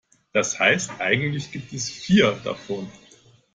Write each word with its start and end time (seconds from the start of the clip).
Das 0.33 0.57
heißt, 0.59 0.99
eigentlich 0.99 1.51
gibt 1.51 1.71
es 1.73 1.87
vier 1.91 2.31
davon. 2.43 2.89